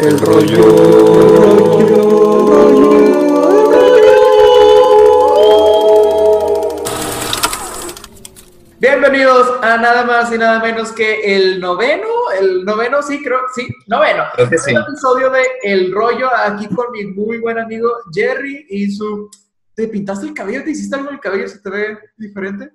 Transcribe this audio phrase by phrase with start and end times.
[0.00, 1.68] El rollo.
[8.78, 12.06] Bienvenidos a nada más y nada menos que el noveno,
[12.38, 14.22] el noveno, sí, creo, sí, noveno.
[14.34, 14.72] Creo que sí.
[14.72, 19.28] Un episodio de El Rollo, aquí con mi muy buen amigo Jerry y su...
[19.74, 20.62] ¿Te pintaste el cabello?
[20.62, 21.48] ¿Te hiciste algo en el cabello?
[21.48, 22.70] ¿Se te ve diferente?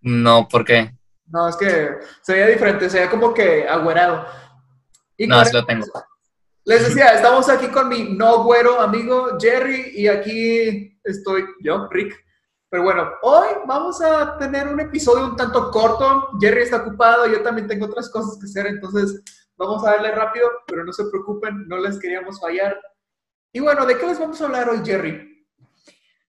[0.00, 0.90] No, ¿por qué?
[1.26, 4.26] No, es que se veía diferente, se veía como que agüerado.
[5.18, 5.84] Y No, sí lo tengo.
[6.68, 12.12] Les decía, estamos aquí con mi no güero amigo Jerry y aquí estoy yo, Rick.
[12.68, 16.30] Pero bueno, hoy vamos a tener un episodio un tanto corto.
[16.40, 19.22] Jerry está ocupado, yo también tengo otras cosas que hacer, entonces
[19.56, 22.76] vamos a darle rápido, pero no se preocupen, no les queríamos fallar.
[23.52, 25.46] Y bueno, ¿de qué les vamos a hablar hoy, Jerry?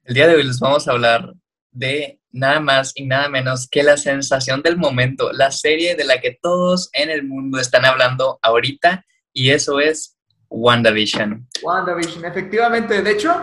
[0.04, 1.34] El día de hoy les vamos a hablar
[1.72, 6.22] de nada más y nada menos que la sensación del momento, la serie de la
[6.22, 10.17] que todos en el mundo están hablando ahorita, y eso es
[10.50, 11.48] WandaVision.
[11.64, 13.02] WandaVision, efectivamente.
[13.02, 13.34] De hecho,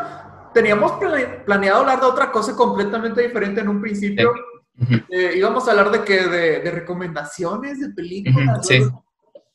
[0.53, 4.33] teníamos plane- planeado hablar de otra cosa completamente diferente en un principio.
[4.81, 4.95] Ujú.
[5.11, 8.67] Eh, íbamos a hablar de que de, de recomendaciones de películas.
[8.67, 8.83] Sí.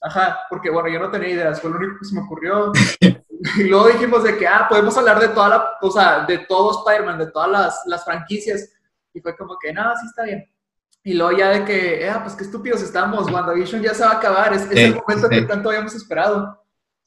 [0.02, 2.72] Ajá, porque bueno, yo no tenía ideas, fue lo único que se me ocurrió.
[3.58, 6.80] y luego dijimos de que, ah, podemos hablar de toda la, o sea, de todo
[6.80, 8.69] Spider-Man, de todas las, las franquicias.
[9.13, 10.45] Y fue como que, no, sí está bien.
[11.03, 14.17] Y luego ya de que, ah, pues qué estúpidos estamos, WandaVision ya se va a
[14.17, 15.36] acabar, es, es Sí, el momento sí.
[15.36, 16.58] que tanto habíamos esperado.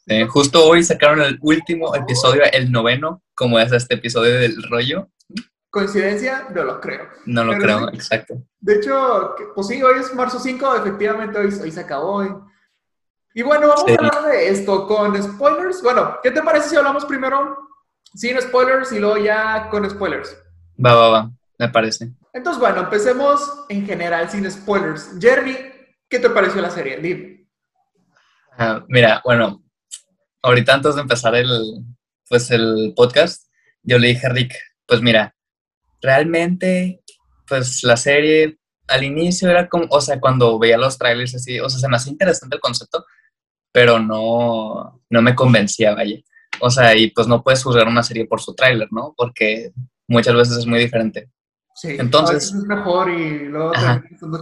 [0.06, 5.08] Eh, justo hoy sacaron el último episodio, el noveno, como es este episodio del rollo.
[5.70, 6.48] ¿Coincidencia?
[6.54, 7.08] No lo creo.
[7.24, 7.96] No lo Pero creo, sí.
[7.96, 8.34] exacto.
[8.60, 12.16] De hecho, pues sí, hoy es marzo 5, efectivamente hoy, hoy se acabó.
[12.16, 12.28] hoy.
[13.34, 13.92] Y bueno, vamos Sí.
[13.92, 15.82] a hablar de esto con spoilers.
[15.82, 17.56] Bueno, ¿qué te parece si hablamos primero
[18.14, 20.36] sin spoilers y luego ya con spoilers?
[20.84, 22.12] Va, va, va, me parece.
[22.34, 25.12] Entonces, bueno, empecemos en general sin spoilers.
[25.18, 25.56] Jeremy,
[26.10, 26.98] ¿qué te pareció la serie?
[26.98, 27.46] Dime.
[28.58, 29.62] Ah, mira, bueno,
[30.42, 31.84] ahorita antes de empezar el,
[32.28, 33.46] pues el podcast,
[33.82, 34.54] yo le dije a Rick,
[34.86, 35.34] pues mira,
[36.00, 37.02] realmente,
[37.48, 38.58] pues la serie
[38.88, 41.96] al inicio era como, o sea, cuando veía los trailers así, o sea, se me
[41.96, 43.04] hacía interesante el concepto,
[43.72, 46.18] pero no, no me convencía, vaya.
[46.60, 49.14] O sea, y pues no puedes juzgar una serie por su tráiler, ¿no?
[49.16, 49.72] Porque
[50.06, 51.30] muchas veces es muy diferente.
[51.74, 51.96] Sí.
[51.98, 53.72] Entonces- es mejor y luego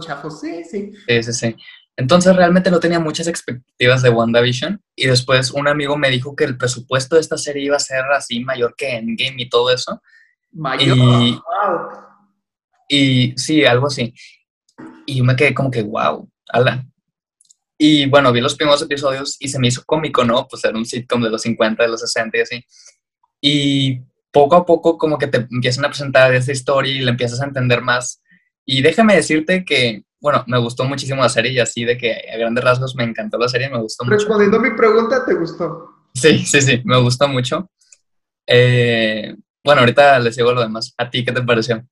[0.01, 0.41] chafos.
[0.41, 0.91] Sí, sí.
[1.07, 1.55] Sí, sí, sí.
[2.01, 6.45] Entonces realmente no tenía muchas expectativas de WandaVision y después un amigo me dijo que
[6.45, 10.01] el presupuesto de esta serie iba a ser así mayor que Endgame y todo eso.
[10.51, 10.97] Mayor.
[10.97, 11.89] Y- Wow.
[12.89, 14.13] Y sí, algo así.
[15.05, 16.85] Y yo me quedé como que, wow, ala.
[17.77, 20.47] Y bueno, vi los primeros episodios y se me hizo cómico, ¿no?
[20.47, 22.65] Pues era un sitcom de los 50, de los 60 y así.
[23.39, 24.01] Y
[24.31, 27.45] poco a poco como que te empiezan a presentar esa historia y la empiezas a
[27.45, 28.21] entender más.
[28.65, 32.37] Y déjame decirte que, bueno, me gustó muchísimo la serie y así de que a
[32.37, 34.17] grandes rasgos me encantó la serie, me gustó mucho.
[34.17, 36.07] Respondiendo a mi pregunta, ¿te gustó?
[36.13, 37.69] Sí, sí, sí, me gustó mucho.
[38.45, 40.93] Eh, bueno, ahorita les digo lo demás.
[40.97, 41.83] ¿A ti qué te pareció?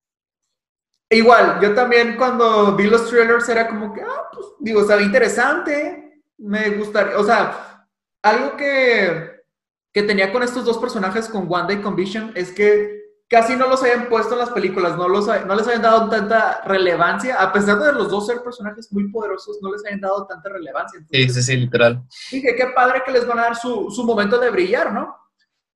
[1.10, 6.22] Igual, yo también cuando vi los trailers era como que, ah, pues, digo, estaba interesante,
[6.38, 7.88] me gustaría, o sea,
[8.22, 9.42] algo que,
[9.92, 12.99] que tenía con estos dos personajes, con Wanda y con Vision, es que
[13.30, 16.62] casi no los habían puesto en las películas, no, los, no les habían dado tanta
[16.62, 20.48] relevancia, a pesar de los dos ser personajes muy poderosos, no les habían dado tanta
[20.48, 20.98] relevancia.
[21.00, 22.02] Sí, Entonces, sí, sí, literal.
[22.32, 25.16] dije, qué padre que les van a dar su, su momento de brillar, ¿no?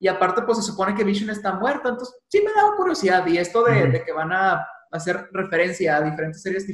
[0.01, 3.25] Y aparte, pues se supone que Vision está muerta, entonces sí me daba curiosidad.
[3.27, 3.93] Y esto de, Ujú.
[3.93, 6.67] de que van a hacer referencia a diferentes series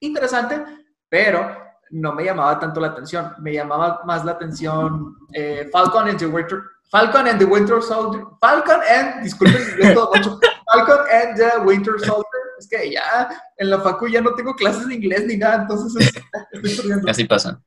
[0.00, 0.62] interesante,
[1.08, 1.63] pero
[1.94, 3.32] no me llamaba tanto la atención.
[3.38, 8.24] Me llamaba más la atención eh, Falcon and the Winter Falcon and the Winter Soldier.
[8.40, 10.38] Falcon and, disculpen, inglés todo mucho.
[10.72, 12.40] Falcon and the Winter Soldier.
[12.58, 15.94] Es que ya en la facu ya no tengo clases de inglés ni nada, entonces
[16.06, 16.22] es-
[16.52, 17.10] estoy estudiando.
[17.10, 17.60] Así pasa.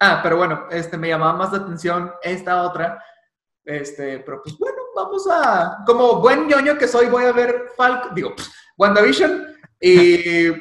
[0.00, 3.02] Ah, pero bueno, este, me llamaba más la atención esta otra.
[3.64, 5.78] Este, pero pues bueno, vamos a.
[5.86, 9.46] Como buen ñoño que soy, voy a ver Falcon, digo, pff, WandaVision.
[9.80, 10.52] Y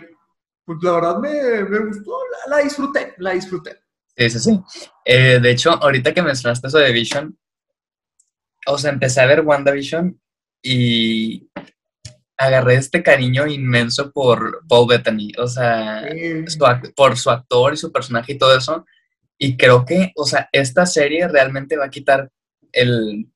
[0.66, 3.80] pues la verdad me, me gustó, la, la disfruté, la disfruté.
[4.16, 4.60] Sí, sí, sí.
[5.06, 7.38] Eh, de hecho, ahorita que mencionaste eso de Vision,
[8.68, 10.20] o sea, empecé a ver WandaVision
[10.62, 11.50] y
[12.38, 16.04] agarré este cariño inmenso por Paul Bettany, o sea,
[16.48, 16.60] su
[16.96, 18.86] por su actor y su personaje y todo eso.
[19.38, 22.30] Y creo que, o sea, esta serie realmente va a quitar
[22.72, 23.30] el...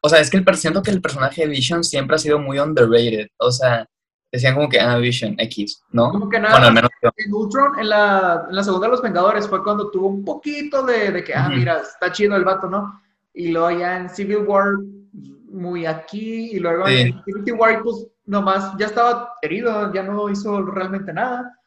[0.00, 2.58] O sea, es que el, siento que el personaje de Vision siempre ha sido muy
[2.58, 3.28] underrated.
[3.38, 3.88] O sea,
[4.36, 6.10] decían como que, ah, Vision, X, ¿no?
[6.10, 7.10] como que nada, Bueno, al menos yo.
[7.16, 10.82] en Ultron, en la, en la segunda de los Vengadores, fue cuando tuvo un poquito
[10.84, 13.00] de, de que, ah, mira, está chido el vato, ¿no?
[13.34, 14.74] Y luego ya en Civil War,
[15.50, 17.00] muy aquí, y luego Sí.
[17.00, 21.58] en Infinity War, pues nomás ya estaba herido, ya no hizo realmente nada.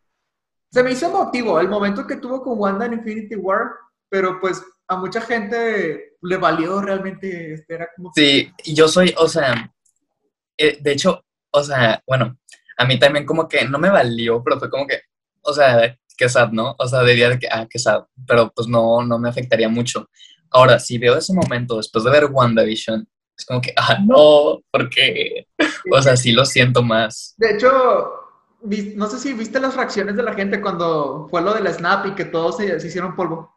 [0.72, 3.70] Se me hizo emotivo el momento que tuvo con Wanda en Infinity War.
[4.12, 8.12] pero pues a mucha gente le valió realmente, este, era como...
[8.16, 9.72] Sí, yo soy, o sea,
[10.58, 12.36] eh, de hecho, o sea, bueno,
[12.80, 15.02] a mí también como que no me valió, pero fue como que,
[15.42, 16.76] o sea, que sad, ¿no?
[16.80, 20.10] O sea, diría que, ah, que sad, pero pues no, no me afectaría mucho.
[20.50, 23.06] Ahora, si veo ese momento después de ver WandaVision,
[23.38, 25.46] es como que, ah, no, porque,
[25.92, 27.36] o sea, sí lo siento más.
[27.38, 28.14] De hecho,
[28.96, 32.16] no sé si viste las reacciones de la gente cuando fue lo del snap y
[32.16, 33.54] que todos se, hicieron polvo.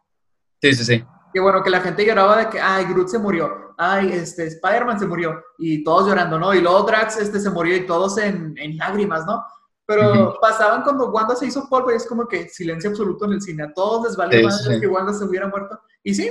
[0.61, 1.03] Sí, sí, sí.
[1.33, 4.99] Que bueno, que la gente lloraba de que, ay, Groot se murió, ay, este, Spider-Man
[4.99, 6.53] se murió, y todos llorando, ¿no?
[6.53, 9.43] Y luego Drax este, se murió y todos en, en lágrimas, ¿no?
[9.85, 13.41] Pero pasaban cuando Wanda se hizo polvo y es como que silencio absoluto en el
[13.41, 13.63] cine.
[13.63, 15.77] A todos les vale más que Wanda se hubiera muerto.
[16.03, 16.29] Y sí,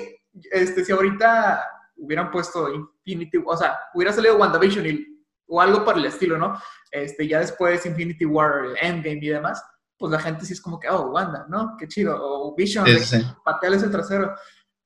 [0.50, 1.62] este, si ahorita
[1.96, 5.06] hubieran puesto Infinity, o sea, hubiera salido WandaVision y,
[5.46, 6.58] o algo para el estilo, ¿no?
[6.90, 9.62] Este, ya después Infinity War, Endgame y demás,
[9.98, 11.76] pues la gente sí es como que, oh, Wanda, ¿no?
[11.78, 12.18] Qué chido.
[12.20, 13.16] O Vision, sí, sí.
[13.16, 14.34] el trasero.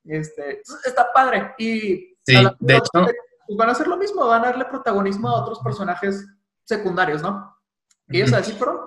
[0.07, 1.53] Este, está padre.
[1.57, 5.41] Y sí, de hecho, pues van a hacer lo mismo, van a darle protagonismo a
[5.41, 6.25] otros personajes
[6.65, 7.55] secundarios, ¿no?
[8.09, 8.77] ¿Y ellos así fueron?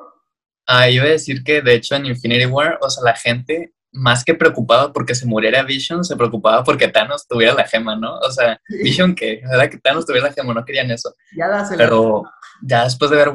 [0.66, 4.24] Ah, iba a decir que de hecho en Infinity War, o sea, la gente más
[4.24, 8.18] que preocupada porque se muriera Vision, se preocupaba porque Thanos tuviera la gema, ¿no?
[8.18, 11.14] O sea, Vision que, era que Thanos tuviera la gema, no querían eso.
[11.36, 12.22] Ya Pero
[12.62, 13.32] ya después de ver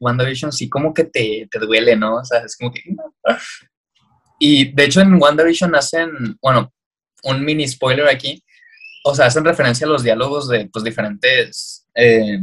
[0.00, 2.16] WandaVision, sí como que te, te duele, ¿no?
[2.16, 2.82] O sea, es como que...
[4.38, 6.72] Y de hecho en WandaVision hacen, bueno,
[7.24, 8.42] un mini spoiler aquí,
[9.04, 12.40] o sea, hacen referencia a los diálogos de pues diferentes, eh,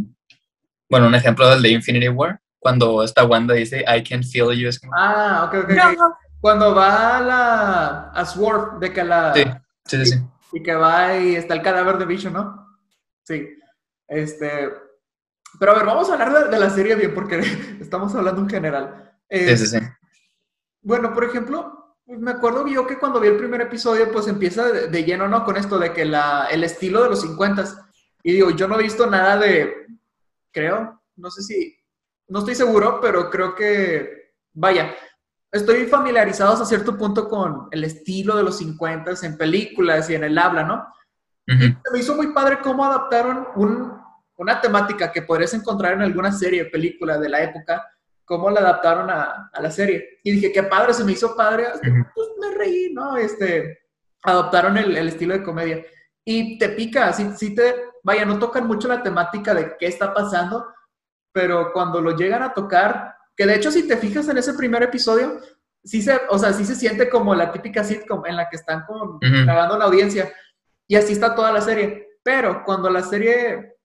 [0.90, 4.70] bueno, un ejemplo del de Infinity War, cuando esta Wanda dice, I can feel you.
[4.96, 5.72] Ah, ok, ok.
[6.42, 9.34] Cuando va a la a Swarf, de que la...
[9.34, 9.44] Sí,
[9.86, 10.20] sí, sí.
[10.52, 12.80] Y, que va y está el cadáver de Vision, ¿no?
[13.24, 13.48] Sí.
[14.08, 14.72] Este...
[15.60, 17.40] Pero a ver, vamos a hablar de, la serie bien, porque
[17.80, 19.14] estamos hablando en general.
[19.30, 19.78] sí, sí, sí.
[20.82, 25.04] Bueno, por ejemplo, me acuerdo yo que cuando vi el primer episodio, pues empieza de,
[25.04, 25.44] lleno, ¿no?
[25.44, 27.64] Con esto de que la, el estilo de los 50
[28.24, 29.88] Y digo, yo no he visto nada de,
[30.52, 31.76] creo, no sé si,
[32.28, 34.96] no estoy seguro, pero creo que, vaya,
[35.52, 40.24] estoy familiarizado hasta cierto punto con el estilo de los 50 en películas y en
[40.24, 40.88] el habla, ¿no?
[41.48, 43.48] Me hizo muy padre cómo adaptaron
[44.38, 47.86] una temática que podrías encontrar en alguna serie, película de la época,
[48.26, 50.20] cómo la adaptaron a, la serie.
[50.24, 51.68] Y dije, qué padre, se me hizo padre.
[52.14, 53.16] Pues me reí, ¿no?
[53.18, 53.86] Este,
[54.24, 55.86] adoptaron el, estilo de comedia.
[56.26, 60.14] Y te pica, sí, sí te, vaya, no tocan mucho la temática de qué está
[60.14, 60.66] pasando,
[61.32, 64.82] pero cuando lo llegan a tocar, que de hecho si te fijas en ese primer
[64.82, 65.40] episodio,
[65.84, 68.86] sí se, o sea, sí se siente como la típica sitcom en la que están
[68.86, 70.34] con, la audiencia.
[70.88, 72.20] Y así está toda la serie.
[72.24, 73.78] Pero cuando la serie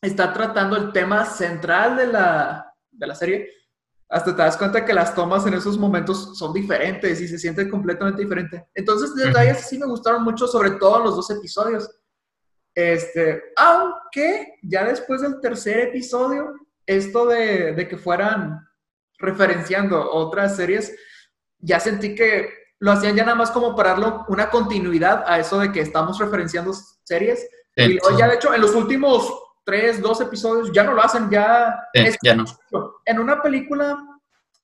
[0.00, 3.50] está tratando el tema central de la, de la serie,
[4.08, 7.68] hasta te das cuenta que las tomas en esos momentos son diferentes y se siente
[7.68, 8.66] completamente diferente.
[8.74, 11.90] Entonces, detalles sí me gustaron mucho, sobre todo en los dos episodios.
[12.74, 16.54] Este, aunque ya después del tercer episodio,
[16.86, 18.66] esto de, de que fueran
[19.18, 20.94] referenciando otras series,
[21.58, 25.58] ya sentí que lo hacían ya nada más como para darle una continuidad a eso
[25.58, 26.72] de que estamos referenciando
[27.04, 27.46] series.
[27.76, 29.30] y ya, de hecho, en los últimos
[29.68, 31.78] tres, dos episodios ya no lo hacen, ya...
[32.22, 32.46] ya no.
[33.04, 33.98] En una película,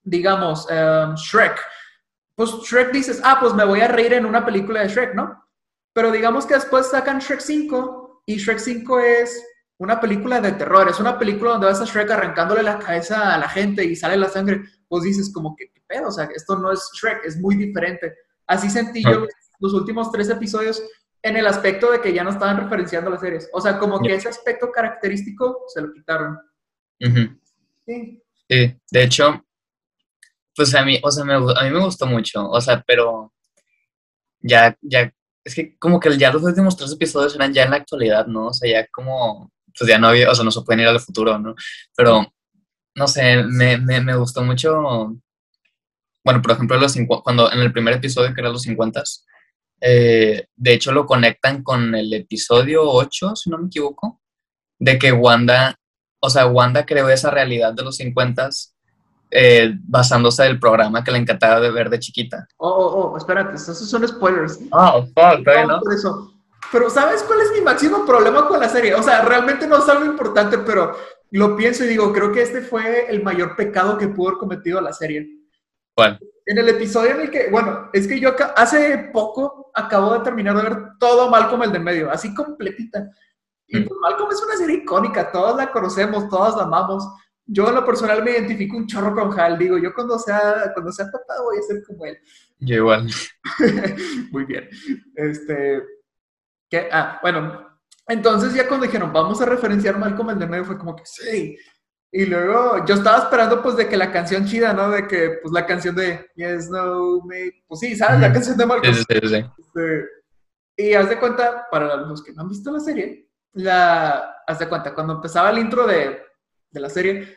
[0.03, 1.61] digamos, em, Shrek,
[2.35, 5.45] pues Shrek dices, ah, pues me voy a reír en una película de Shrek, ¿no?
[5.93, 9.47] Pero digamos que después sacan Shrek 5 y Shrek 5 es
[9.77, 13.37] una película de terror, es una película donde vas a Shrek arrancándole la cabeza a
[13.37, 16.09] la gente y sale la sangre, pues dices como que, ¿qué pedo?
[16.09, 18.15] O sea, esto no es Shrek, es muy diferente.
[18.47, 19.27] Así sentí yo
[19.61, 20.83] los últimos tres episodios
[21.25, 23.49] en el aspecto de que ya no estaban referenciando las series.
[23.53, 26.39] O sea, como que ese aspecto característico se lo quitaron.
[27.87, 28.21] Sí.
[28.47, 29.43] Sí, de hecho,
[30.55, 33.33] pues a mí, o sea, a mí me gustó mucho, o sea, pero
[34.41, 35.11] ya, ya,
[35.43, 38.49] es que como que ya los últimos tres episodios eran ya en la actualidad, ¿no?
[38.49, 41.01] O sea, ya como, pues ya no había, o sea, no se pueden ir al
[41.01, 41.55] futuro, ¿no?
[41.97, 42.31] Pero,
[42.95, 45.17] no sé, me, me, me gustó mucho,
[46.23, 49.03] bueno, por ejemplo, los cuando en el primer episodio, que era los 50,
[49.87, 54.19] eh, de hecho, lo conectan con el episodio 8, si no me equivoco,
[54.79, 55.79] de que Wanda,
[56.21, 58.49] o sea, Wanda creó esa realidad de los 50
[59.31, 62.49] eh, basándose del programa que le encantaba de ver de chiquita.
[62.57, 64.59] Oh, oh, oh, espérate, esos son spoilers.
[64.71, 66.33] Oh, fuck, no, Por eso.
[66.73, 68.95] Pero ¿sabes cuál es mi máximo problema con la serie?
[68.95, 70.97] O sea, realmente no es algo importante, pero
[71.31, 74.81] lo pienso y digo, creo que este fue el mayor pecado que pudo haber cometido
[74.81, 75.29] la serie.
[75.95, 76.19] ¿Cuál?
[76.47, 80.57] En el episodio en el que, bueno, es que yo hace poco acabo de terminar
[80.57, 83.11] de ver todo Malcolm el de medio, así completita.
[83.67, 83.89] Y mm.
[83.89, 87.07] pues, Malcolm es una serie icónica, todos la conocemos, todos la amamos.
[87.47, 90.93] Yo en lo personal me identifico un chorro con Hal, digo, yo cuando sea, cuando
[90.93, 92.19] sea papá voy a ser como él.
[92.59, 93.07] Yo igual.
[94.31, 94.69] Muy bien.
[95.15, 95.83] Este,
[96.71, 96.89] ¿qué?
[96.91, 97.75] Ah, bueno,
[98.07, 101.57] entonces ya cuando dijeron, vamos a referenciar Malcolm el de medio, fue como que sí.
[102.17, 104.89] Y luego yo estaba esperando pues de que la canción chida, ¿no?
[104.89, 107.51] De que pues la canción de Yes, No, Me...
[107.67, 108.21] Pues sí, ¿sabes?
[108.21, 108.95] La canción de Malcolm.
[108.95, 109.45] Sí, sí, sí.
[109.59, 110.09] Este,
[110.77, 114.69] y haz de cuenta, para los que no han visto la serie, la, haz de
[114.69, 116.23] cuenta, cuando empezaba el intro de,
[116.71, 117.37] de la serie,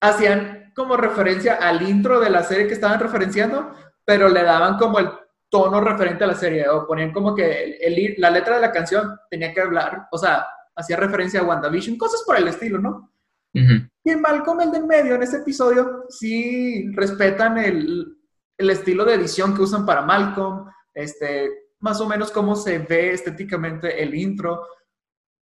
[0.00, 4.98] hacían como referencia al intro de la serie que estaban referenciando, pero le daban como
[4.98, 5.08] el
[5.48, 9.20] tono referente a la serie, o ponían como que el, la letra de la canción
[9.30, 13.12] tenía que hablar, o sea, hacía referencia a WandaVision, cosas por el estilo, ¿no?
[14.04, 18.06] Y en Malcolm, el del medio, en ese episodio, sí respetan el,
[18.58, 23.12] el, estilo de edición que usan para Malcolm, este, más o menos cómo se ve
[23.12, 24.66] estéticamente el intro.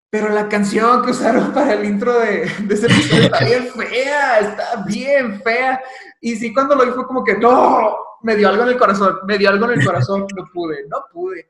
[0.09, 4.39] Pero la canción que usaron para el intro de, de ese episodio está bien fea,
[4.39, 5.81] está bien fea.
[6.21, 9.19] Y sí, cuando lo vi fue como que, no, me dio algo en el corazón,
[9.27, 11.49] me dio algo en el corazón, no pude, no pude.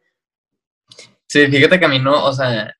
[1.27, 2.73] Sí, fíjate que a mí no, o sea,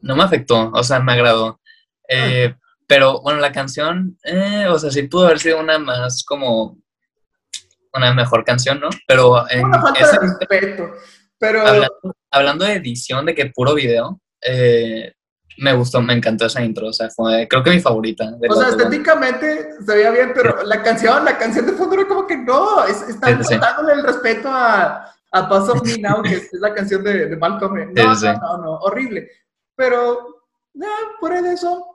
[0.00, 1.60] no me afectó, o sea, me agradó.
[2.08, 2.54] Eh,
[2.92, 6.76] pero bueno, la canción, eh, o sea, sí pudo haber sido una más como
[7.94, 8.90] una mejor canción, ¿no?
[9.08, 10.90] Pero en una falta de respeto.
[11.38, 11.62] Pero
[12.30, 15.10] hablando, de edición, de que puro video, eh,
[15.56, 18.30] me gustó, me encantó esa intro, o sea, fue creo que mi favorita.
[18.46, 22.26] o sea, estéticamente se veía bien, pero la canción, la canción de fondo era como
[22.26, 23.40] que no, es, están
[23.90, 27.94] el respeto a, a Pass of Me Now, que es, la canción de, de Malcolm.
[27.94, 29.30] No, no, no, no, horrible.
[29.74, 30.42] Pero,
[31.18, 31.91] fuera de eso,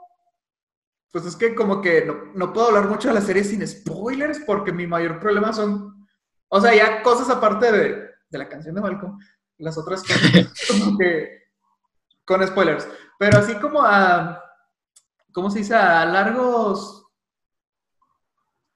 [1.11, 4.39] pues es que como que no, no, puedo hablar mucho de la serie sin spoilers,
[4.45, 6.07] porque mi mayor problema son,
[6.49, 9.17] o sea, ya cosas aparte de, de la canción de Malcolm,
[9.57, 11.43] las otras cosas como que
[12.25, 12.87] con spoilers.
[13.17, 14.43] Pero así como a,
[15.33, 15.75] ¿cómo se dice?
[15.75, 17.05] A largos...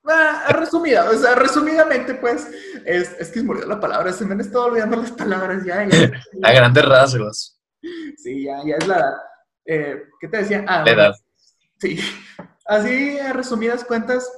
[0.03, 2.47] Ah, resumida, o sea, resumidamente, pues,
[2.85, 5.81] es, es que se murió la palabra, se me han estado olvidando las palabras ya.
[6.43, 7.61] a grandes rasgos.
[8.17, 9.13] Sí, ya, ya es la edad.
[9.65, 10.65] Eh, ¿Qué te decía?
[10.67, 11.13] Ah, la edad.
[11.81, 11.99] Sí.
[12.67, 14.31] Así, a resumidas cuentas,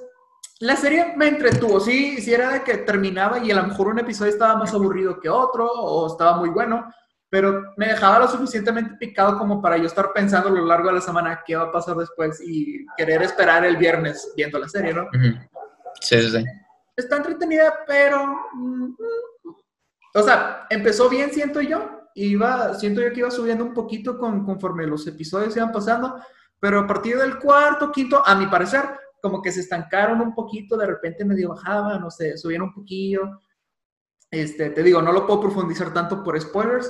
[0.59, 1.79] la serie me entretuvo.
[1.81, 5.19] Sí, sí era de que terminaba y a lo mejor un episodio estaba más aburrido
[5.19, 6.89] que otro o estaba muy bueno,
[7.29, 10.95] pero me dejaba lo suficientemente picado como para yo estar pensando a lo largo de
[10.95, 14.93] la semana qué va a pasar después y querer esperar el viernes viendo la serie,
[14.93, 15.07] ¿no?
[15.99, 16.45] Sí, sí, sí.
[16.95, 18.25] Está entretenida, pero...
[18.53, 18.95] Mm,
[20.15, 22.09] o sea, empezó bien, siento yo.
[22.15, 26.21] Iba, siento yo que iba subiendo un poquito con, conforme los episodios iban pasando,
[26.63, 28.85] pero a partir del cuarto, quinto, a mi parecer,
[29.21, 33.41] como que se estancaron un poquito, de repente medio bajaban, no sé, subieron un poquillo.
[34.31, 36.89] Este, te digo, no lo puedo profundizar tanto por spoilers,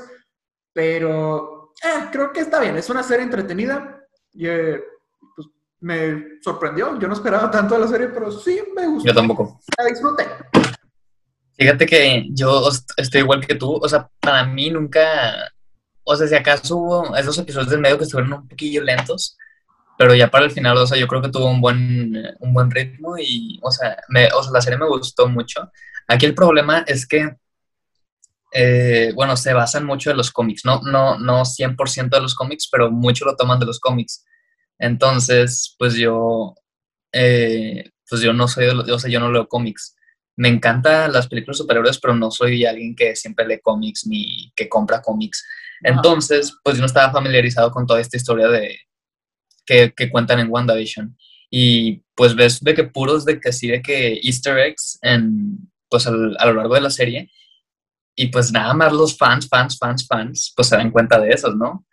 [0.72, 4.00] pero eh, creo que está bien, es una serie entretenida.
[4.34, 4.80] Y, eh,
[5.36, 5.48] pues,
[5.80, 9.08] me sorprendió, yo no esperaba tanto de la serie, pero sí me gustó.
[9.08, 9.60] Yo tampoco.
[9.76, 10.28] La disfruté.
[11.58, 15.52] Fíjate que yo estoy igual que tú, o sea, para mí nunca,
[16.04, 19.36] o sea, si acaso hubo esos episodios del medio que estuvieron un poquillo lentos,
[19.98, 22.72] pero ya para el final, o sea, yo creo que tuvo un buen, un buen
[22.72, 25.72] ritmo y, o sea, me, o sea, la serie me gustó mucho.
[26.08, 27.38] Aquí el problema es que
[28.54, 32.70] eh, bueno, se basan mucho en los cómics, no, no, no 100% de los cómics,
[32.72, 34.26] pero mucho lo toman de los cómics.
[34.78, 36.54] Entonces, pues yo,
[37.12, 39.96] eh, pues yo no soy, o sea, yo no leo cómics.
[40.36, 44.70] Me encantan las películas superhéroes, pero no soy alguien que siempre lee cómics ni que
[44.70, 45.46] compra cómics.
[45.82, 48.78] Entonces, pues yo no estaba familiarizado con toda esta historia de
[49.66, 51.18] que, cuentan en WandaVision.
[51.50, 55.58] Y pues ves de que puros de que sí, de que easter eggs en,
[55.90, 57.30] pues a lo largo de la serie
[58.16, 61.56] y pues nada más los fans, fans, fans, fans, pues se dan cuenta de esos,
[61.56, 61.86] ¿no?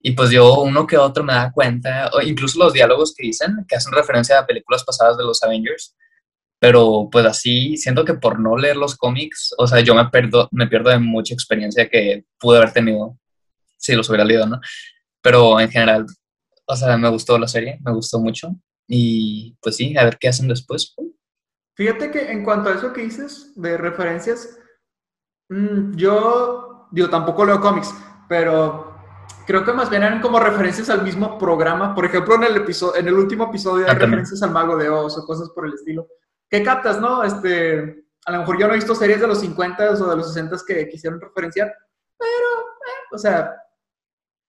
[0.00, 3.64] Y pues yo uno que otro me da cuenta, o incluso los diálogos que dicen,
[3.66, 5.96] que hacen referencia a películas pasadas de los Avengers,
[6.58, 10.48] pero pues así, siento que por no leer los cómics, o sea, yo me, perdo,
[10.52, 13.18] me pierdo de mucha experiencia que pude haber tenido
[13.76, 14.60] si los hubiera leído, ¿no?
[15.22, 16.06] Pero en general,
[16.66, 18.54] o sea, me gustó la serie, me gustó mucho,
[18.88, 20.94] y pues sí, a ver qué hacen después.
[21.76, 24.58] Fíjate que en cuanto a eso que dices de referencias,
[25.48, 27.94] Mm, yo, digo, tampoco leo cómics,
[28.28, 28.96] pero
[29.46, 31.94] creo que más bien eran como referencias al mismo programa.
[31.94, 34.88] Por ejemplo, en el, episodio, en el último episodio hay ah, referencias al Mago de
[34.88, 36.08] Oz o cosas por el estilo.
[36.48, 37.22] ¿Qué captas, no?
[37.22, 40.32] Este, a lo mejor yo no he visto series de los 50 o de los
[40.32, 41.74] 60 que quisieron referenciar,
[42.18, 43.54] pero, eh, o sea,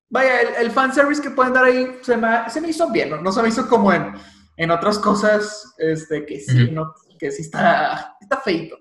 [0.10, 3.22] vaya, el, el fanservice que pueden dar ahí se me, se me hizo bien, ¿no?
[3.22, 4.14] No se me hizo como en,
[4.58, 6.94] en otras cosas este, que sí, ¿no?
[7.18, 8.78] que sí está, está feito.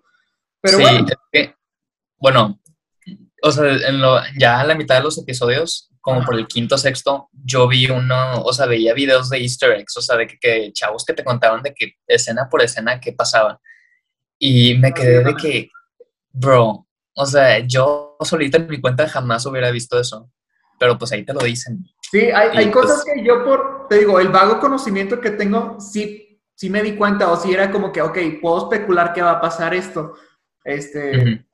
[0.60, 1.06] Pero bueno
[2.24, 2.58] bueno,
[3.42, 6.78] o sea, en lo, ya en la mitad de los episodios, como por el quinto,
[6.78, 10.72] sexto, yo vi uno, o sea, veía videos de easter eggs, o sea, de que,
[10.72, 13.60] chavos que te contaban de que escena por escena qué pasaba.
[14.38, 15.68] Y me quedé de que,
[16.32, 20.30] Bro, o sea, yo solita en mi cuenta jamás hubiera visto eso.
[20.78, 21.84] Pero pues ahí te lo dicen.
[22.10, 25.80] Sí, hay, hay pues cosas que yo por, te digo, el vago conocimiento que tengo,
[25.80, 29.32] sí, sí me di cuenta, o si era como que, ok, puedo especular que va
[29.32, 30.14] a pasar esto.
[30.64, 31.44] Este, Ujú.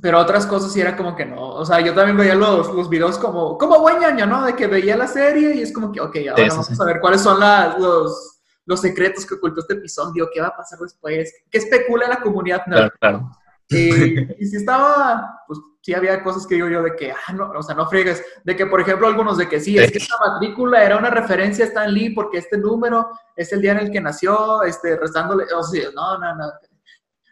[0.00, 1.48] pero otras cosas sí era como que no.
[1.54, 4.44] O sea, yo también veía los, los videos como, como buen ñoño, ¿no?
[4.44, 6.74] De que veía la serie y es como que, ok, ahora sí, vamos sí.
[6.78, 10.56] a ver cuáles son las, los, los secretos que ocultó este episodio, qué va a
[10.56, 12.92] pasar después, qué especula la comunidad nerd.
[12.98, 13.30] Claro, claro.
[13.68, 17.50] Y, y si estaba, pues sí había cosas que digo yo de que, ah, no,
[17.50, 20.16] o sea, no fregues, de que por ejemplo algunos de que sí, es que esta
[20.18, 23.90] matrícula era una referencia a Stan Lee porque este número es el día en el
[23.90, 26.44] que nació, este, restándole, o sea, no, no, no,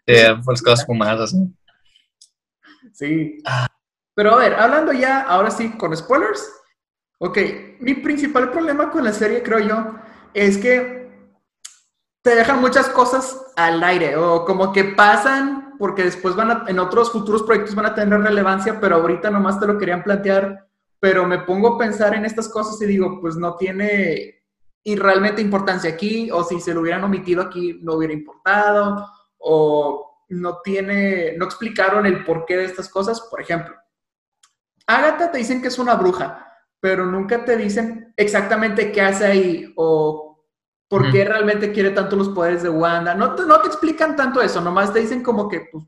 [0.07, 1.35] Sí, pues cosas fumadas.
[2.93, 3.39] sí.
[3.47, 3.69] Ah.
[4.15, 6.47] Pero a ver, hablando ya, ahora sí, con spoilers,
[7.19, 7.39] ok,
[7.81, 9.95] mi principal problema con la serie, creo yo,
[10.35, 11.02] es que
[12.23, 16.79] te dejan muchas cosas al aire o como que pasan porque después van a, en
[16.79, 20.69] otros futuros proyectos van a tener relevancia, pero ahorita nomás te lo querían plantear,
[21.01, 24.43] pero me pongo a pensar en estas cosas y digo, pues no tiene
[24.85, 29.07] y realmente importancia aquí, o si se lo hubieran omitido aquí no hubiera importado,
[29.39, 33.75] o no tiene, no explicaron el porqué de estas cosas, por ejemplo.
[34.87, 36.49] Agatha te dicen que es una bruja,
[36.81, 40.32] pero nunca te dicen exactamente qué hace ahí o
[40.93, 43.15] por qué realmente quiere tanto los poderes de Wanda.
[43.15, 45.85] No te, no te explican tanto eso, nomás te dicen como que pues,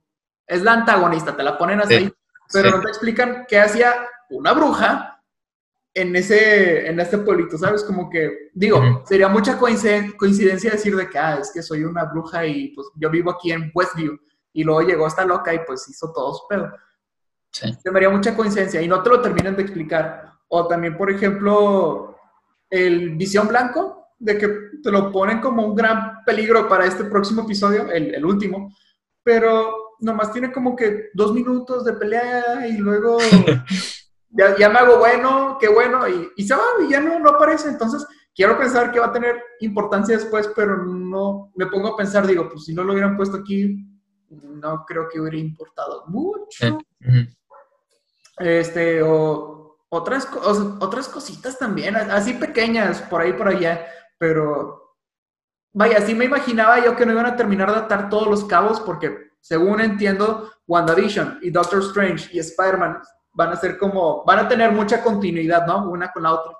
[0.47, 2.13] es la antagonista, te la ponen así, Sí,
[2.51, 2.75] pero sí.
[2.77, 3.93] no te explican qué hacía
[4.31, 5.23] una bruja
[5.93, 7.85] en ese, en este pueblito, ¿sabes?
[7.85, 12.05] Como que, digo, sería mucha coinciden- coincidencia decir de que, ah, es que soy una
[12.07, 14.19] bruja y pues yo vivo aquí en Westview
[14.55, 16.73] y luego llegó esta loca y pues hizo todo su pedo
[17.51, 17.73] Sí.
[17.83, 20.33] se me haría mucha coincidencia y no te lo terminan de explicar.
[20.49, 22.17] O también, por ejemplo,
[22.71, 24.49] el visión blanco, de que
[24.83, 28.75] te lo ponen como un gran peligro para este próximo episodio, el, el último,
[29.23, 33.19] pero nomás tiene como que dos minutos de pelea y luego
[34.31, 37.31] ya, ya me hago bueno, qué bueno, y, y se va y ya no, no
[37.31, 37.69] aparece.
[37.69, 42.27] Entonces, quiero pensar que va a tener importancia después, pero no me pongo a pensar,
[42.27, 43.87] digo, pues si no lo hubieran puesto aquí,
[44.31, 46.79] no creo que hubiera importado mucho.
[47.01, 47.29] Ujú.
[48.39, 50.27] Este, o otras,
[50.81, 53.87] otras cositas también, así pequeñas, por ahí, por allá,
[54.19, 54.97] pero
[55.73, 58.81] vaya, así me imaginaba yo que no iban a terminar de atar todos los cabos,
[58.81, 62.99] porque según entiendo, WandaVision y Doctor Strange y Spider-Man
[63.33, 65.91] van a ser como, van a tener mucha continuidad, ¿no?
[65.91, 66.57] Una con la otra.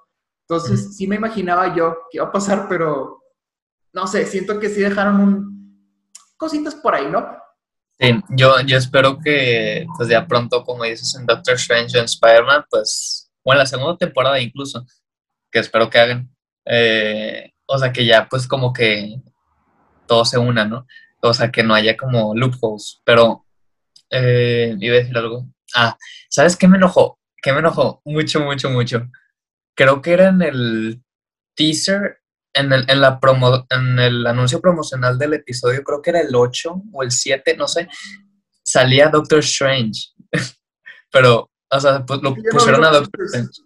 [0.47, 3.23] Entonces, sí me imaginaba yo que iba a pasar, pero
[3.93, 5.89] no sé, siento que sí dejaron un...
[6.37, 7.27] cositas por ahí, ¿no?
[7.99, 12.07] Sí, yo, yo espero que, pues ya pronto, como dices en Doctor Strange o en
[12.07, 14.85] Spider-Man, pues, o en la segunda temporada incluso,
[15.51, 16.34] que espero que hagan,
[16.67, 19.21] eh, o sea, que ya pues como que
[20.07, 20.87] todo se una, ¿no?
[21.21, 23.47] O sea, que no haya como loopholes, pero,
[24.11, 25.47] eh, iba a decir algo.
[25.75, 25.97] Ah,
[26.29, 27.19] ¿sabes qué me enojó?
[27.43, 28.03] ¿Qué me enojó?
[28.05, 29.09] Mucho, mucho, mucho.
[29.75, 31.03] Creo que era en el
[31.55, 32.19] teaser,
[32.53, 36.35] en el, en la promo, en el anuncio promocional del episodio, creo que era el
[36.35, 37.89] 8 o el 7, no sé,
[38.65, 40.11] salía Doctor Strange.
[41.11, 43.63] Pero, o sea, pues lo pusieron a Doctor Doctor Strange.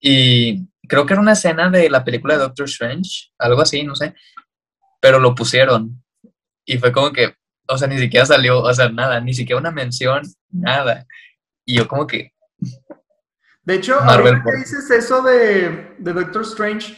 [0.00, 3.94] Y creo que era una escena de la película de Doctor Strange, algo así, no
[3.94, 4.14] sé.
[5.00, 6.02] Pero lo pusieron.
[6.64, 7.34] Y fue como que,
[7.68, 11.06] o sea, ni siquiera salió, o sea, nada, ni siquiera una mención, nada.
[11.64, 12.32] Y yo como que,
[13.62, 16.96] De hecho, Marvel ahorita que dices eso de, de Doctor Strange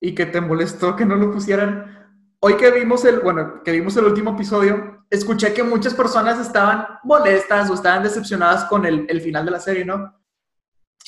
[0.00, 3.96] y que te molestó que no lo pusieran, hoy que vimos el, bueno, que vimos
[3.96, 9.20] el último episodio, escuché que muchas personas estaban molestas o estaban decepcionadas con el, el
[9.20, 10.16] final de la serie, ¿no?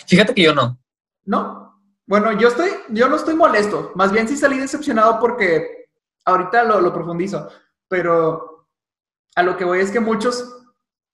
[0.07, 0.79] fíjate que yo no.
[1.25, 1.72] ¿No?
[2.13, 5.89] Bueno, yo estoy, yo no estoy molesto, más bien sí salí decepcionado porque
[6.27, 7.49] ahorita lo, lo profundizo,
[7.89, 8.69] pero
[9.35, 10.59] a lo que voy es que muchos,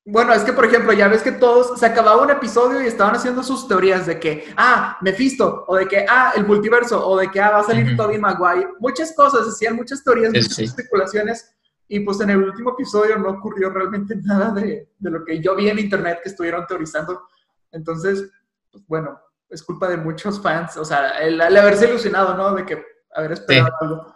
[0.04, 3.14] bueno, es que por ejemplo, ya ves que todos, se acababa un episodio y estaban
[3.14, 7.30] haciendo sus teorías de que, ah, Mephisto, o de que, ah, el multiverso, o de
[7.30, 7.96] que, ah, va a salir Ujú.
[7.96, 10.64] Tobey Maguire, muchas cosas, hacían muchas teorías, Sí, muchas sí.
[10.64, 11.54] especulaciones,
[11.86, 15.54] y pues en el último episodio no ocurrió realmente nada de, de lo que yo
[15.54, 17.22] vi en internet que estuvieron teorizando,
[17.70, 18.28] entonces,
[18.72, 22.54] pues bueno, es culpa de muchos fans, o sea, el, el haberse ilusionado, ¿no?
[22.54, 22.84] De que
[23.14, 24.14] haber esperado algo.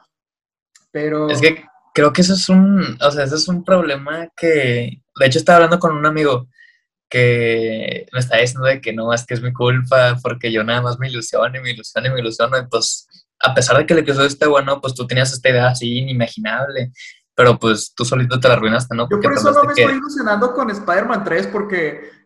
[0.91, 1.29] Pero.
[1.29, 1.65] Es que
[1.95, 5.57] creo que eso es un, o sea, eso es un problema que, de hecho estaba
[5.57, 6.49] hablando con un amigo
[7.09, 10.81] que me está diciendo de que no, es que es mi culpa, porque yo nada
[10.81, 13.07] más me ilusiono y me ilusiono y me ilusiono, y pues
[13.41, 16.93] a pesar de que el episodio esté bueno, pues tú tenías esta idea así inimaginable,
[17.35, 19.09] pero pues tú solito te la arruinaste, ¿no?
[19.11, 22.22] Yo por eso no me pensaste estoy ilusionando con Spider-Man 3, porque.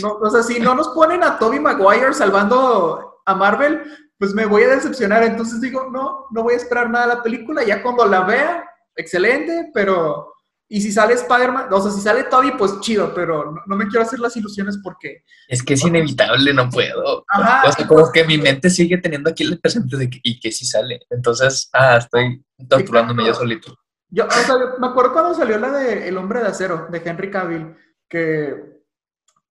[0.00, 3.82] No, o sea, si no nos ponen a Tobey Maguire salvando a Marvel,
[4.18, 5.22] pues me voy a decepcionar.
[5.24, 7.64] Entonces digo, no, no voy a esperar nada de la película.
[7.64, 8.64] Ya cuando la vea,
[8.96, 10.34] excelente, pero
[10.68, 14.02] Y si sale Spider-Man, o sea, si sale Toby, pues chido, pero no, me quiero
[14.02, 15.22] hacer las ilusiones porque...
[15.46, 17.24] Es que es inevitable, no puedo.
[17.28, 20.40] Ajá, o sea, como que mi mente sigue teniendo aquí el presente de que, y
[20.40, 21.00] que si sale.
[21.10, 23.76] Entonces, ah, estoy torturándome yo solito.
[24.08, 27.30] Yo, o sea, me acuerdo cuando salió la de El Hombre de Acero, de Henry
[27.30, 27.76] Cavill,
[28.08, 28.73] que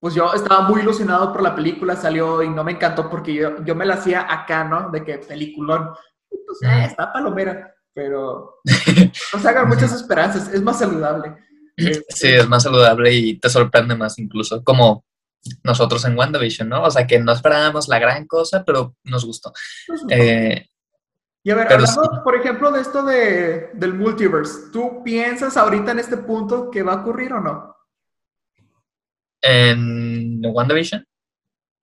[0.04, 3.64] pues yo estaba muy ilusionado por la película, salió y no me encantó porque yo,
[3.64, 4.90] yo me la hacía acá, ¿no?
[4.90, 5.92] De que peliculón.
[6.30, 8.60] Pues, eh, está palomera, pero
[9.34, 11.38] no se hagan muchas esperanzas, es más saludable.
[12.10, 15.06] Sí, es más saludable y te sorprende más incluso, como
[15.64, 16.84] nosotros en WandaVision, ¿no?
[16.84, 19.54] O sea, que no esperábamos la gran cosa, pero nos gustó.
[19.88, 20.68] Pues eh,
[21.44, 26.00] y a ver, hablando, por ejemplo, de esto de, del multiverse, ¿tú piensas ahorita en
[26.00, 27.74] este punto que va a ocurrir o no?
[29.44, 31.06] En WandaVision?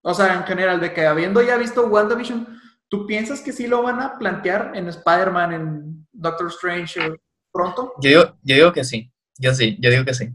[0.02, 3.82] O sea, en general, de que habiendo ya visto WandaVision, ¿tú piensas que sí lo
[3.82, 7.00] van a plantear en Spider-Man, en Doctor Strange
[7.52, 7.92] pronto?
[8.00, 10.30] Yo digo, yo digo que sí, yo sí, yo digo que sí.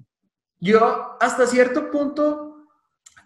[0.59, 2.67] Yo hasta cierto punto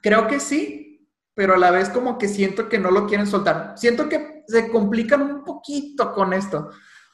[0.02, 3.74] creo que sí, pero a la vez como que siento que no lo quieren soltar.
[3.78, 6.72] Siento que se complican un poquito con esto,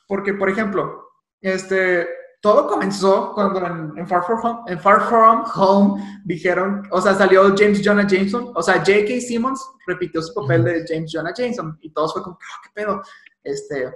[0.08, 1.10] porque por ejemplo,
[1.42, 2.08] este,
[2.46, 3.60] todo comenzó cuando
[3.98, 8.52] en, Far, From Home, en Far From Home dijeron, o sea, salió James Jonah Jameson,
[8.54, 9.20] o sea, J.K.
[9.20, 13.02] Simmons repitió su papel de James Jonah Jameson y todos fue como, oh, ¿qué pedo?
[13.44, 13.96] Este,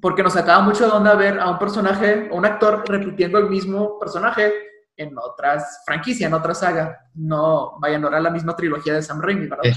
[0.00, 3.98] porque nos sacaba mucho de onda ver a un personaje, un actor repitiendo el mismo
[3.98, 4.54] personaje
[4.96, 6.98] en otras franquicias, en otra saga.
[7.12, 9.70] No, vaya, no era la misma trilogía de Sam Raimi, ¿verdad?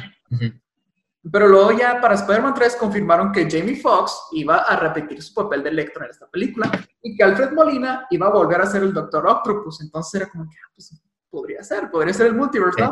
[1.32, 5.64] Pero luego ya para Spider-Man 3 confirmaron que Jamie Foxx iba a repetir su papel
[5.64, 8.94] de Electro en esta película y que Alfred Molina iba a volver a ser el
[8.94, 9.82] Doctor Octopus.
[9.82, 12.92] Entonces era como que, ah, pues podría ser, podría ser el multiverse, ¿no?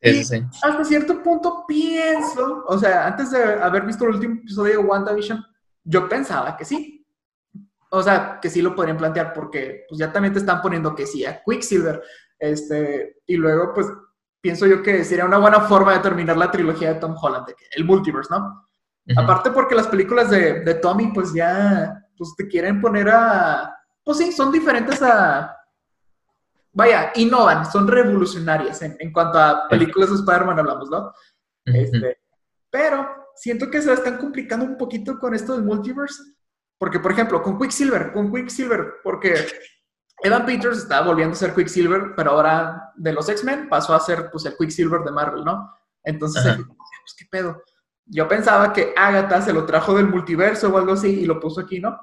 [0.00, 4.86] y hasta cierto punto pienso, o sea, antes de haber visto el último episodio de
[4.86, 5.44] WandaVision,
[5.82, 7.06] yo pensaba que sí.
[7.90, 11.06] O sea, que sí lo podrían plantear porque pues ya también te están poniendo que
[11.06, 12.02] sí a Quicksilver.
[12.38, 13.86] Este, y luego pues
[14.40, 17.46] pienso yo que sería una buena forma de terminar la trilogía de Tom Holland,
[17.76, 18.68] el multiverse, ¿no?
[19.16, 23.74] Aparte porque las películas de, de, Tommy, pues ya, pues te quieren poner a,
[24.04, 25.56] pues sí, son diferentes a,
[26.72, 31.12] vaya, innovan, son revolucionarias en, en cuanto a películas de Spider-Man hablamos, ¿no?
[31.64, 32.18] este,
[32.70, 36.22] pero siento que se la están complicando un poquito con esto del multiverse,
[36.78, 39.34] porque por ejemplo, con Quicksilver, con Quicksilver, porque
[40.20, 44.30] Evan Peters estaba volviendo a ser Quicksilver, pero ahora de los X-Men pasó a ser
[44.30, 45.72] pues el Quicksilver de Marvel, ¿no?
[46.02, 47.62] Entonces, pues qué pedo.
[48.06, 51.60] Yo pensaba que Agatha se lo trajo del multiverso o algo así y lo puso
[51.60, 52.00] aquí, ¿no?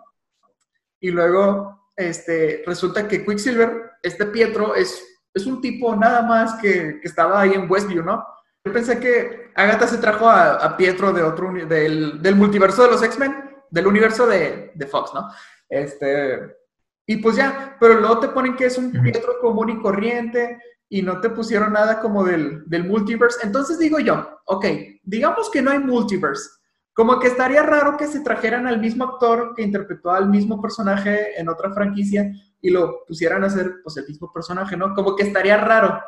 [0.99, 6.99] Y luego, este, resulta que Quicksilver, este Pietro, es, es un tipo nada más que,
[7.01, 8.25] que estaba ahí en Westview, ¿no?
[8.63, 12.91] Yo pensé que Agatha se trajo a, a Pietro de otro, del, del multiverso de
[12.91, 15.30] los X-Men, del universo de, de Fox, ¿no?
[15.67, 16.56] Este,
[17.05, 21.01] y pues ya, pero luego te ponen que es un Pietro común y corriente y
[21.01, 23.39] no te pusieron nada como del, del multiverse.
[23.43, 24.65] Entonces digo yo, ok,
[25.03, 26.49] digamos que no hay multiverse.
[26.93, 31.39] Como que estaría raro que se trajeran al mismo actor que interpretó al mismo personaje
[31.39, 34.93] en otra franquicia y lo pusieran a hacer pues el mismo personaje, ¿no?
[34.95, 35.99] Como que estaría raro.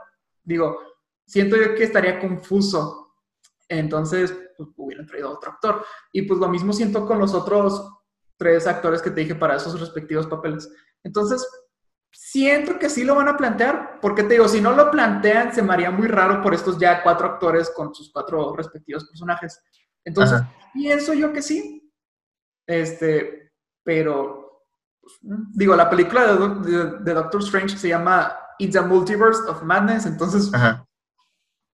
[0.44, 0.80] Digo,
[1.26, 3.16] siento yo que estaría confuso.
[3.68, 5.86] Entonces, pues hubieran traído a otro actor.
[6.12, 7.97] Y pues lo mismo siento con los otros
[8.38, 10.70] tres actores que te dije para esos respectivos papeles.
[11.04, 11.46] Entonces,
[12.12, 15.62] siento que sí lo van a plantear, porque te digo, si no lo plantean, se
[15.62, 19.62] me haría muy raro por estos ya cuatro actores con sus cuatro respectivos personajes.
[20.06, 20.42] Entonces,
[20.74, 21.92] pienso yo que sí.
[22.66, 23.52] Este,
[23.84, 24.66] pero,
[25.00, 25.14] pues,
[25.54, 30.52] digo, la película de, Doctor Strange se llama It's a Multiverse of Madness, entonces,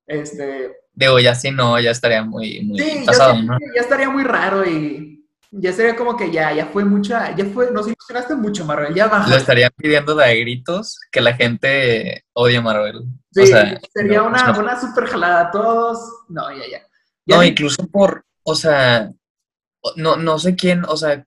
[0.08, 0.78] este...
[0.96, 3.58] Digo, ya sí, no, ya estaría muy, muy pasado, ¿no?
[3.76, 5.23] Ya estaría muy raro y
[5.56, 9.08] ya sería como que ya, ya fue mucha, ya fue, nos ilusionaste mucho, Marvel, ya
[9.08, 9.30] baja.
[9.30, 13.04] Lo estarían pidiendo de gritos que la gente odia Marvel.
[13.32, 13.46] Sí,
[13.94, 16.00] sería una, una super jalada a todos.
[16.30, 16.82] No, ya, ya.
[17.28, 19.12] no, incluso por, o sea,
[19.96, 21.24] no, no sé quién, o sea,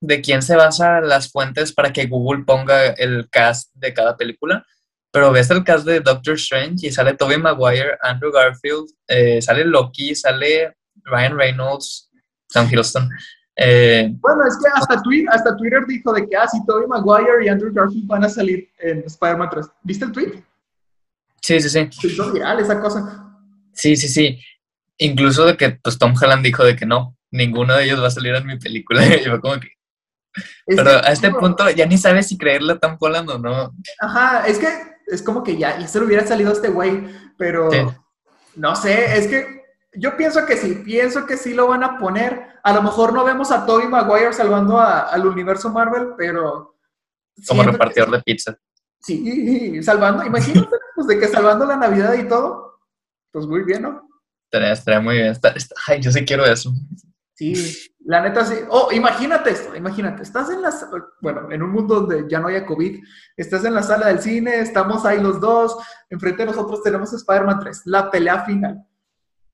[0.00, 4.64] de quién se basa las fuentes para que Google ponga el cast de cada película,
[5.10, 9.64] pero ves el cast de Doctor Strange y sale Tobey Maguire, Andrew Garfield, eh, sale
[9.64, 12.09] Loki, sale Ryan Reynolds,
[12.50, 13.08] Sam Hiddleston.
[13.56, 17.44] Eh, bueno, es que hasta Twitter, hasta Twitter dijo de que, ah, si Tobey Maguire
[17.44, 19.66] y Andrew Garfield van a salir en Spider-Man 3.
[19.82, 20.42] ¿Viste el tweet?
[21.42, 21.88] Sí, sí, sí.
[21.90, 23.38] Se hizo viral esa cosa.
[23.72, 24.40] Sí, sí, sí.
[24.98, 28.10] Incluso de que pues, Tom Holland dijo de que no, ninguno de ellos va a
[28.10, 29.04] salir en mi película.
[29.16, 29.68] y yo como que...
[30.64, 33.74] Pero a este punto ya ni sabes si creerle a Tom Holland o no.
[34.00, 34.68] Ajá, es que
[35.08, 37.02] es como que ya, y se le hubiera salido a este güey,
[37.36, 37.68] pero
[38.54, 39.59] no sé, es que
[39.92, 42.48] yo pienso que sí, pienso que sí lo van a poner.
[42.62, 46.76] A lo mejor no vemos a Tobey Maguire salvando al universo Marvel, pero
[47.46, 48.56] Como repartidor de pizza.
[49.00, 52.80] Sí, salvando, imagínate, pues de que salvando la Navidad y todo,
[53.32, 54.08] pues muy bien, ¿no?
[54.50, 55.34] Estaría, muy bien.
[55.86, 56.72] ay, yo sí quiero eso.
[57.34, 57.54] Sí,
[58.00, 58.56] la neta sí.
[58.68, 60.74] Oh, imagínate esto, imagínate, estás en la,
[61.22, 63.00] bueno, en un mundo donde ya no haya COVID,
[63.36, 65.76] estás en la sala del cine, estamos ahí los dos,
[66.10, 68.84] enfrente de nosotros tenemos Spider-Man 3, la pelea final.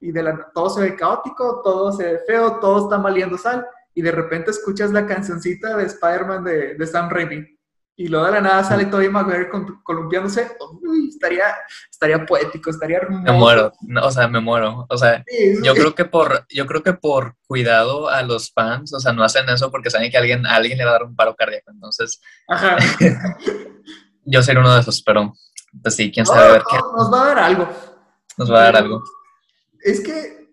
[0.01, 3.67] Y de la, todo se ve caótico, todo se ve feo, todo está maliendo sal,
[3.95, 7.57] y de repente escuchas la cancioncita de Spider-Man de, de Sam Raimi
[7.99, 9.49] y luego de la nada sale Tobey Maguire
[9.83, 11.45] columpiándose, uy, estaría,
[11.91, 13.23] estaría poético, estaría hermoso.
[13.23, 14.87] Me muero, o sea, me muero.
[14.91, 15.25] O sea,
[15.63, 19.25] yo creo que por, yo creo que por cuidado a los fans, o sea, no
[19.25, 21.71] hacen eso porque saben que alguien, alguien le va a dar un paro cardíaco.
[21.71, 22.77] Entonces, Ajá.
[24.25, 25.33] yo seré uno de esos, pero
[25.83, 26.77] pues sí, quién sabe ver qué.
[26.77, 27.69] Nos va a dar algo.
[28.37, 29.03] Nos va a dar algo.
[29.87, 30.47] Es que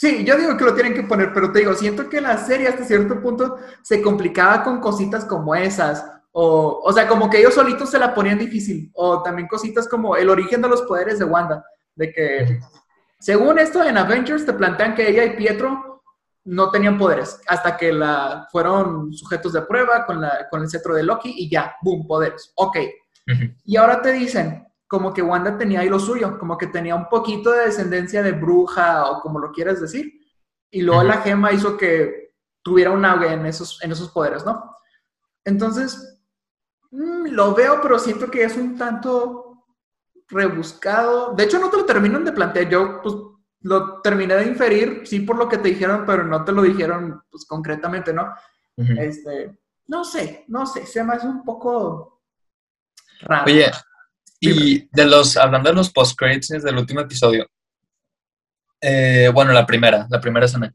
[0.00, 2.68] Sí, yo digo que lo tienen que poner, pero te digo, siento que la serie
[2.68, 7.54] hasta cierto punto se complicaba con cositas como esas, o, o sea, como que ellos
[7.54, 8.92] solitos se la ponían difícil.
[8.94, 11.64] O también cositas como el origen de los poderes de Wanda.
[11.96, 12.60] De que,
[13.18, 16.04] según esto, en Avengers te plantean que ella y Pietro
[16.44, 17.40] no tenían poderes.
[17.48, 21.50] Hasta que la, fueron sujetos de prueba con, la, con el cetro de Loki y
[21.50, 22.52] ya, boom, poderes.
[22.54, 22.76] Ok.
[23.64, 27.08] Y ahora te dicen como que Wanda tenía ahí lo suyo, como que tenía un
[27.08, 30.12] poquito de descendencia de bruja o como lo quieras decir.
[30.70, 34.76] Y luego la gema hizo que tuviera un auge en esos, en esos poderes, ¿no?
[35.44, 36.18] Entonces,
[36.90, 39.64] Mm, lo veo, pero siento que es un tanto
[40.28, 41.34] rebuscado.
[41.34, 42.68] De hecho, no te lo terminan de plantear.
[42.68, 43.14] Yo, pues,
[43.60, 47.22] lo terminé de inferir, sí, por lo que te dijeron, pero no te lo dijeron,
[47.30, 48.32] pues, concretamente, ¿no?
[48.76, 52.22] Este, no sé, no sé, se me hace un poco
[53.22, 53.46] raro.
[53.46, 53.68] Oye,
[54.40, 57.46] y de los, hablando de los post-credits del último episodio,
[58.80, 60.72] eh, bueno, la primera, la primera escena,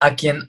[0.00, 0.46] ¿a quién,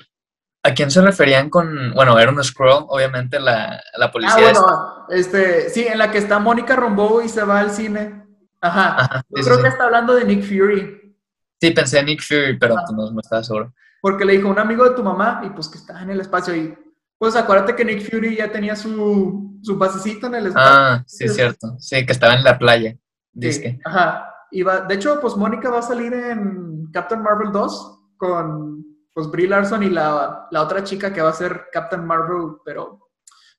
[0.63, 4.35] ¿A quién se referían con, bueno, era un scroll, obviamente, la, la policía?
[4.37, 8.23] Ah, bueno, este, sí, en la que está Mónica Rombo y se va al cine.
[8.61, 9.23] Ajá.
[9.29, 11.17] Yo creo que está hablando de Nick Fury.
[11.59, 13.73] Sí, pensé en Nick Fury, pero no, no, estaba seguro.
[14.01, 16.55] Porque le dijo un amigo de tu mamá y pues que está en el espacio
[16.55, 16.77] y
[17.21, 20.71] pues acuérdate que Nick Fury ya tenía su, su basecito en el espacio.
[20.73, 21.75] Ah, sí, es cierto.
[21.77, 22.97] Sí, que estaba en la playa.
[23.39, 24.33] Sí, ajá.
[24.49, 29.29] Y va, de hecho, pues Mónica va a salir en Captain Marvel 2 con pues
[29.29, 33.11] Brie Larson y la, otra chica que va a ser Captain Marvel, pero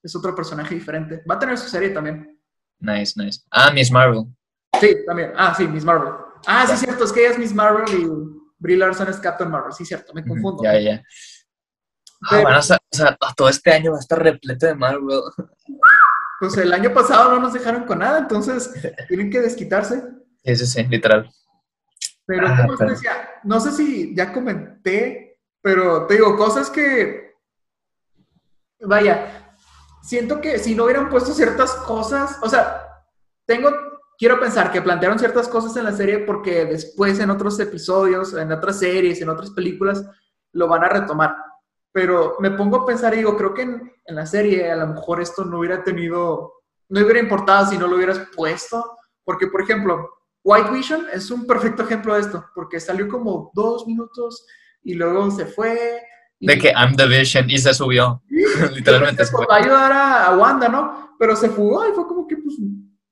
[0.03, 1.23] es otro personaje diferente.
[1.29, 2.37] Va a tener su serie también.
[2.79, 3.43] Nice, nice.
[3.49, 4.25] Ah, Miss Marvel.
[4.77, 5.31] Sí, también.
[5.37, 6.11] Ah, sí, Miss Marvel.
[6.47, 8.09] Ah, sí, cierto, es que ella es Miss Marvel y
[8.59, 9.71] Brie Larson es Captain Marvel.
[9.71, 10.61] Sí, cierto, me confundo.
[10.63, 11.03] Ya, ya.
[12.29, 15.21] Ah, o sea, todo este año va a estar repleto de Marvel.
[16.39, 18.73] Pues el año pasado no nos dejaron con nada, entonces
[19.07, 20.03] tienen que desquitarse.
[20.43, 21.29] Sí, sí, sí, literal.
[22.25, 25.33] Pero, ah, como te decía, no sé si ya comenté
[25.63, 27.37] pero te digo, cosas que,
[28.81, 29.55] vaya,
[30.01, 32.85] siento que si no hubieran puesto ciertas cosas, o sea,
[33.45, 33.71] tengo,
[34.17, 38.51] quiero pensar que plantearon ciertas cosas en la serie porque después en otros episodios, en
[38.51, 40.05] otras series, en otras películas,
[40.51, 41.33] lo van a retomar.
[41.93, 44.87] Pero me pongo a pensar y digo, creo que en, en la serie a lo
[44.87, 46.53] mejor esto no hubiera tenido,
[46.89, 50.09] no hubiera importado si no lo hubieras puesto, porque por ejemplo,
[50.43, 54.45] White Vision es un perfecto ejemplo de esto, porque salió como dos minutos
[54.83, 56.01] y luego se fue.
[56.39, 58.21] de que I'm the Vision y se subió.
[58.73, 59.45] Literalmente se fue.
[59.49, 61.15] Va a ayudar a, Wanda, ¿no?
[61.17, 62.55] Pero se fugó y fue como que, pues,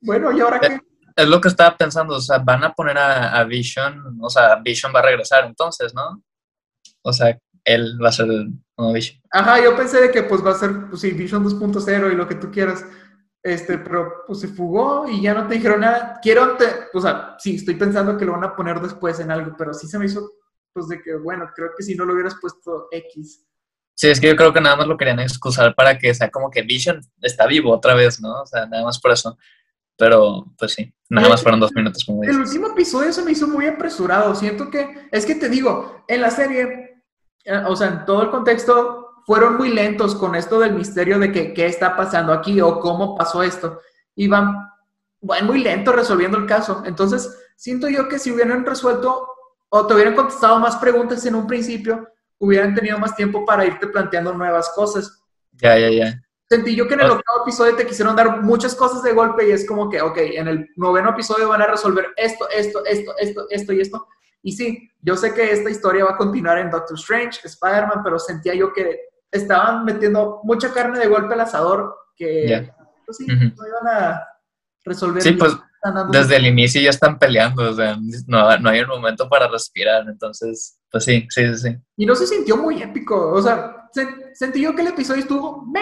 [0.02, 0.80] bueno, ¿y ahora qué?
[1.15, 4.94] Es lo que estaba pensando, o sea, van a poner a, Vision, o sea, Vision
[4.94, 6.22] va a regresar entonces, ¿no?
[7.04, 9.21] O sea, él va a ser el nuevo Vision.
[9.32, 12.28] Ajá, yo pensé de que pues va a ser, pues sí, Vision 2.0 y lo
[12.28, 12.86] que tú quieras.
[13.43, 16.19] Este, pero pues se fugó y ya no te dijeron nada.
[16.21, 19.56] Quiero, te, o sea, sí, estoy pensando que lo van a poner después en algo,
[19.58, 20.30] pero sí se me hizo
[20.74, 23.45] pues de que, bueno, creo que si no lo hubieras puesto X.
[23.93, 26.50] Sí, es que yo creo que nada más lo querían excusar para que sea como
[26.50, 28.41] que Vision está vivo otra vez, ¿no?
[28.41, 29.38] O sea, nada más por eso.
[29.97, 33.47] Pero, pues sí, nada más fueron dos minutos, como El último episodio se me hizo
[33.47, 34.34] muy apresurado.
[34.34, 36.90] Siento que, es que te digo, en la serie,
[37.67, 41.54] o sea, en todo el contexto, fueron muy lentos con esto del misterio de que
[41.54, 43.80] qué está pasando aquí o cómo pasó esto.
[44.15, 44.71] Iban
[45.21, 46.84] bueno, muy lento resolviendo el caso.
[46.86, 49.27] Entonces, siento yo que si hubieran resuelto
[49.69, 52.08] o te hubieran contestado más preguntas en un principio,
[52.39, 55.23] hubieran tenido más tiempo para irte planteando nuevas cosas.
[55.54, 56.21] Ya, ya, ya.
[56.49, 59.51] Sentí yo que en el octavo episodio te quisieron dar muchas cosas de golpe y
[59.51, 63.45] es como que, ok, en el noveno episodio van a resolver esto, esto, esto, esto,
[63.49, 64.08] esto y esto.
[64.43, 68.17] Y sí, yo sé que esta historia va a continuar en Doctor Strange, Spider-Man, pero
[68.19, 68.99] sentía yo que
[69.32, 72.71] estaban metiendo mucha carne de golpe al asador que,
[73.06, 74.27] pues sí, no iban a
[74.84, 75.21] resolver.
[75.21, 75.58] Sí, pues
[76.12, 80.08] desde el inicio ya están peleando, o sea, no, no, hay un momento para respirar,
[80.08, 81.75] entonces, pues sí, sí, sí.
[81.97, 83.89] Y no se sintió muy épico, o sea,
[84.34, 85.82] sentí yo que el episodio estuvo, A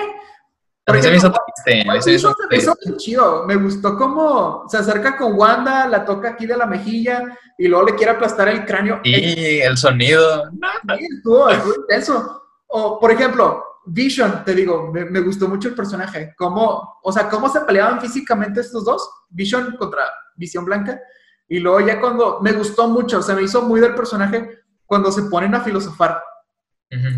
[1.01, 2.01] se me hizo triste.
[2.01, 3.45] se hizo me hizo chido.
[3.45, 7.85] Me gustó cómo se acerca con Wanda, la toca aquí de la mejilla y luego
[7.85, 9.01] le quiere aplastar el cráneo.
[9.03, 10.49] Y el sonido.
[10.97, 12.43] Sí, estuvo, estuvo intenso.
[12.67, 16.33] O, por ejemplo, Vision, te digo, me, me gustó mucho el personaje.
[16.37, 19.09] Cómo, o sea, cómo se peleaban físicamente estos dos.
[19.29, 20.03] Vision contra
[20.35, 20.99] Visión Blanca.
[21.47, 25.23] Y luego ya cuando, me gustó mucho, se me hizo muy del personaje cuando se
[25.23, 26.21] ponen a filosofar.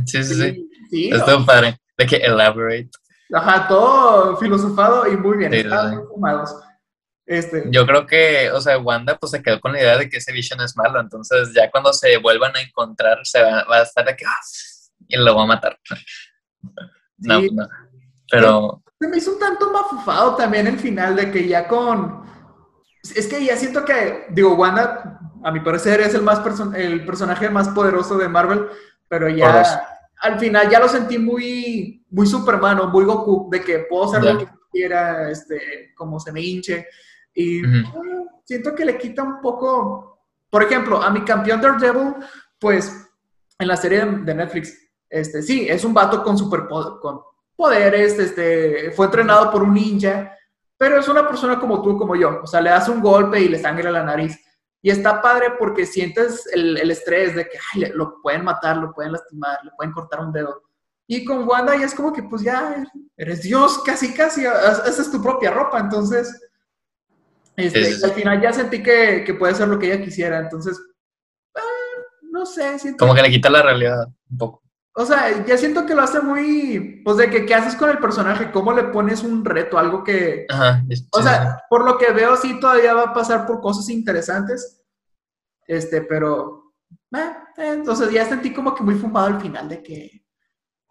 [0.05, 0.69] Sí, sí, sí.
[0.89, 1.77] sí, Estuvo padre.
[1.97, 2.89] De que elaborate.
[3.33, 5.51] Ajá, todo filosofado y muy bien.
[5.51, 6.55] Sí, estaban muy fumados.
[7.25, 10.17] Este, Yo creo que, o sea, Wanda pues se quedó con la idea de que
[10.17, 13.83] ese Vision es malo, entonces ya cuando se vuelvan a encontrar se va, va a
[13.83, 14.39] estar de que "Ah",
[15.07, 15.77] y lo va a matar.
[17.23, 17.49] No, Sí.
[17.51, 17.67] no.
[18.31, 22.25] Pero Se me hizo un tanto mafufado también el final de que ya con...
[23.15, 27.05] Es que ya siento que, digo, Wanda, a mi parecer, es el, más perso- el
[27.05, 28.67] personaje más poderoso de Marvel,
[29.07, 29.90] pero ya
[30.21, 34.23] al final ya lo sentí muy, muy Superman o muy Goku, de que puedo hacer
[34.23, 36.87] lo que quiera, este, como se me hinche.
[37.33, 37.61] Y
[38.45, 40.07] siento que le quita un poco...
[40.49, 42.15] Por ejemplo, a mi campeón Daredevil,
[42.59, 43.07] pues,
[43.57, 44.77] en la serie de, Netflix,
[45.09, 46.37] este, sí, es un vato con
[46.99, 47.21] con
[47.55, 50.35] poderes, este, fue entrenado por un ninja,
[50.77, 52.41] pero es una persona como tú, como yo.
[52.43, 54.37] O sea, le das un golpe y le sangra la nariz.
[54.81, 58.93] Y está padre porque sientes el, el estrés de que ay, lo pueden matar, lo
[58.93, 60.63] pueden lastimar, le pueden cortar un dedo.
[61.07, 62.83] Y con Wanda ya es como que, pues ya
[63.17, 65.77] eres Dios, casi, casi, ha- haces tu propia ropa.
[65.79, 66.33] Entonces,
[67.57, 70.39] este, al final ya sentí que, que puede hacer lo que ella quisiera.
[70.39, 70.79] Entonces,
[71.55, 71.61] ah,
[72.31, 74.63] no sé, siento como que le quita la realidad un poco.
[74.93, 77.99] O sea, ya siento que lo hace muy, pues de que qué haces con el
[77.99, 80.83] personaje, cómo le pones un reto, algo que, Ajá.
[81.11, 84.83] o sea, por lo que veo sí todavía va a pasar por cosas interesantes,
[85.65, 86.73] este, pero,
[87.13, 90.25] eh, eh, entonces ya sentí como que muy fumado al final de que,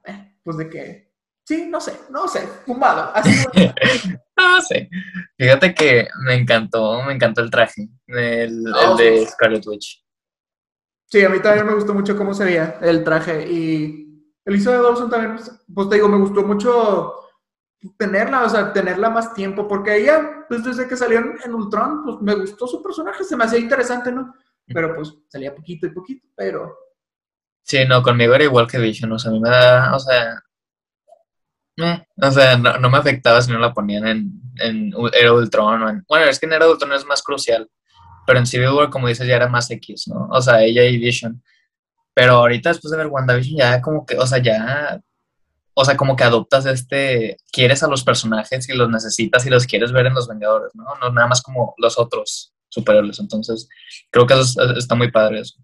[0.04, 1.12] eh, pues de que,
[1.44, 3.32] sí, no sé, no sé, fumado, así.
[3.32, 3.70] sí.
[4.40, 4.88] No sé.
[5.36, 9.26] Fíjate que me encantó, me encantó el traje, el, el Oh, de.
[9.26, 10.02] Scarlet Witch.
[11.10, 15.10] Sí, a mí también me gustó mucho cómo se veía el traje y Elizabeth Dawson
[15.10, 15.36] también,
[15.74, 17.14] pues te digo, me gustó mucho
[17.98, 22.16] tenerla, o sea, tenerla más tiempo, porque ella, pues desde que salió en, Ultron, pues
[22.20, 24.34] me gustó su personaje, se me hacía interesante, ¿no?
[24.66, 26.76] Pero pues salía poquito y poquito, pero
[27.62, 30.42] Sí, no, conmigo era igual que Vision, o sea, a mí me da, o sea,
[32.16, 35.88] o sea, no, no me afectaba si no la ponían en, en Era Ultron o
[35.88, 37.70] en, bueno, es que en Era Ultron es más crucial,
[38.30, 40.28] pero en Civil War, como dices, ya era más X, ¿no?
[40.30, 41.42] O sea, ella y Vision.
[42.14, 45.00] Pero ahorita después de ver WandaVision ya como que, o sea, ya,
[45.74, 49.66] o sea, como que adoptas este, quieres a los personajes y los necesitas y los
[49.66, 50.84] quieres ver en los Vengadores, ¿no?
[51.00, 53.68] No nada más como los otros superhéroes, entonces
[54.12, 55.56] creo que eso es- está muy padre eso.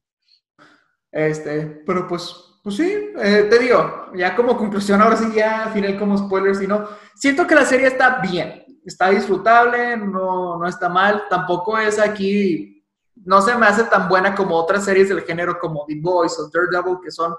[1.13, 5.73] este, pero pues, pues sí, eh, te digo, ya como conclusión, ahora sí ya al
[5.73, 10.69] final como spoilers y no, siento que la serie está bien, está disfrutable, no, no
[10.69, 12.85] está mal, tampoco es aquí,
[13.25, 16.49] no se me hace tan buena como otras series del género como The Boys o
[16.49, 17.35] Daredevil que son,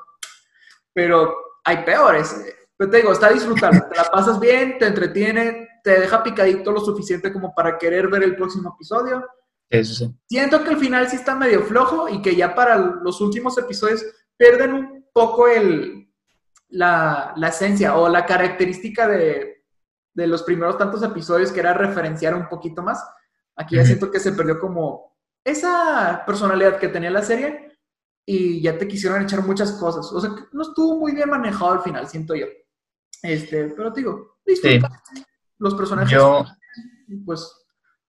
[0.94, 2.36] pero hay peores.
[2.76, 6.80] Pero te digo, está disfrutable, te la pasas bien, te entretiene, te deja picadito lo
[6.80, 9.26] suficiente como para querer ver el próximo episodio.
[9.72, 10.16] Sí, sí.
[10.28, 14.06] Siento que el final sí está medio flojo y que ya para los últimos episodios
[14.38, 16.14] pierden un poco el,
[16.70, 19.57] la, la esencia o la característica de,
[20.18, 23.08] de los primeros tantos episodios que era referenciar un poquito más.
[23.56, 27.78] Aquí ya siento que se perdió como esa personalidad que tenía la serie
[28.26, 30.12] y ya te quisieron echar muchas cosas.
[30.12, 32.48] O sea, no estuvo muy bien manejado al final, siento yo.
[33.22, 34.90] Este, pero te digo, disfruta
[35.60, 36.12] los personajes.
[36.12, 36.44] Yo,
[37.24, 37.54] Pues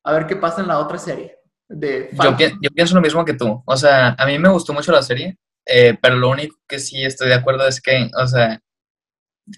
[0.02, 1.36] a ver qué pasa en la otra serie.
[1.68, 3.62] De Yo, yo pienso lo mismo que tú.
[3.66, 7.04] O sea, a mí me gustó mucho la serie, eh, pero lo único que sí
[7.04, 8.62] estoy de acuerdo es que, o sea,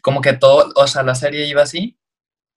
[0.03, 1.97] como que todo, o sea, la serie iba así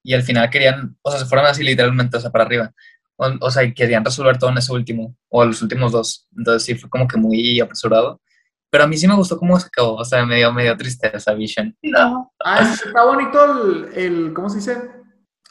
[0.03, 2.71] y al final querían, o sea, se fueron así literalmente, o sea, para arriba.
[3.15, 6.27] O, o sea, querían resolver todo en ese último, o los últimos dos.
[6.37, 8.21] Entonces sí fue como que muy apresurado.
[8.69, 11.33] Pero a mí sí me gustó cómo se acabó, o sea, me dio medio tristeza
[11.33, 11.77] Vision.
[11.83, 12.33] No.
[12.43, 14.81] Ah, está bonito el, el, ¿cómo se dice?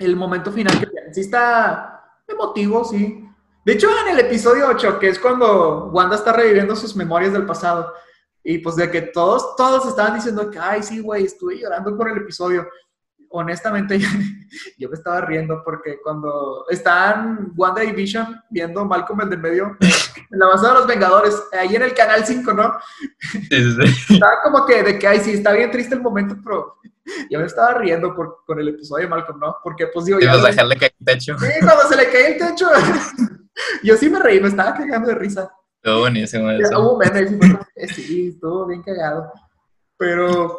[0.00, 0.88] El momento final que.
[1.12, 3.24] Sí está emotivo, sí.
[3.64, 7.46] De hecho, en el episodio 8, que es cuando Wanda está reviviendo sus memorias del
[7.46, 7.92] pasado,
[8.42, 12.08] y pues de que todos, todos estaban diciendo que, ay, sí, güey, estuve llorando con
[12.08, 12.66] el episodio.
[13.32, 13.98] Honestamente,
[14.78, 19.76] yo me estaba riendo porque cuando están Wanda y Vision viendo Malcolm el de medio,
[19.80, 22.74] en la base de los Vengadores, ahí en el canal 5, ¿no?
[23.30, 24.14] Sí, sí.
[24.14, 26.76] Estaba como que de que, ay, sí, está bien triste el momento, pero
[27.30, 29.56] yo me estaba riendo por, con el episodio de Malcolm, ¿no?
[29.64, 30.30] Porque, pues, digo, ya...
[30.30, 31.38] pues lo- dejarle caer el techo.
[31.38, 32.68] Sí, cuando se le cae el techo,
[33.82, 35.50] yo sí me reí, me estaba cagando de risa.
[35.82, 36.78] Estuvo buenísimo eso.
[36.80, 37.58] Hubo un meme,
[37.88, 39.32] sí, estuvo bien cagado.
[39.96, 40.58] Pero,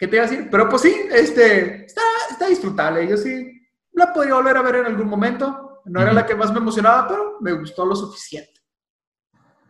[0.00, 0.48] ¿qué te iba a decir?
[0.50, 3.06] Pero, pues sí, este, está, está disfrutable.
[3.06, 3.60] Yo sí
[3.92, 5.82] la podría volver a ver en algún momento.
[5.84, 8.60] No era la que más me emocionaba, pero me gustó lo suficiente.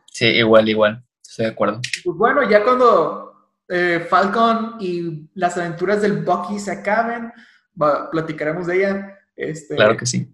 [0.07, 1.05] Sí, igual, igual.
[1.20, 1.81] Estoy de acuerdo.
[2.05, 7.33] Pues bueno, ya cuando eh, Falcon y las aventuras del Bucky se acaben,
[8.11, 9.18] platicaremos de ella.
[9.35, 10.33] Este, claro que sí.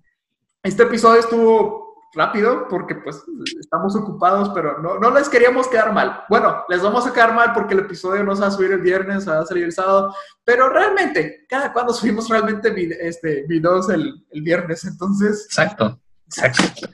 [0.63, 1.86] Este episodio estuvo
[2.17, 3.23] rápido porque pues
[3.61, 6.25] estamos ocupados, pero no, no les queríamos quedar mal.
[6.29, 8.81] Bueno, les vamos a quedar mal porque el episodio no se va a subir el
[8.81, 12.75] viernes, va a salir el sábado, pero realmente, cada cuando subimos realmente
[13.07, 15.45] este, videos el, el viernes, entonces...
[15.45, 16.89] Exacto, exacto.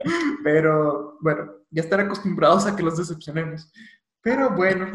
[0.44, 3.72] Pero bueno, ya están acostumbrados a que los decepcionemos.
[4.20, 4.90] Pero bueno,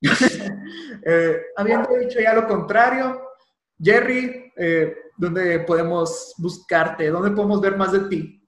[1.04, 3.20] eh, habiendo dicho ya lo contrario,
[3.78, 7.10] Jerry, eh, ¿dónde podemos buscarte?
[7.10, 8.41] ¿Dónde podemos ver más de ti?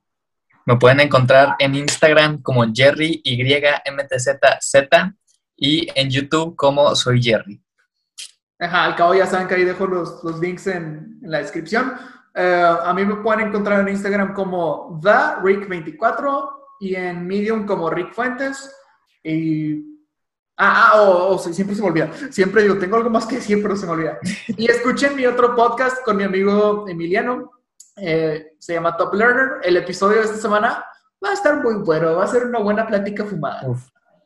[0.66, 4.38] Me pueden encontrar en Instagram como Jerry YMTZZ
[5.56, 7.60] y en YouTube como Soy Jerry.
[8.58, 11.92] Ajá, al cabo ya saben que ahí dejo los, los links en, la descripción.
[12.34, 16.50] Uh, a mí me pueden encontrar en Instagram como TheRick24
[16.80, 18.74] y en Medium como Rick Fuentes.
[19.22, 19.92] Y.
[20.56, 22.10] Ah, ah oh, oh, siempre se me olvida.
[22.30, 24.18] Siempre digo, tengo algo más que decir, pero se me olvida.
[24.46, 27.50] Y escuchen mi otro podcast con mi amigo Emiliano,
[27.96, 29.60] eh, se llama Top Learner.
[29.62, 30.84] El episodio de esta semana
[31.24, 33.62] va a estar muy bueno, va a ser una buena plática fumada.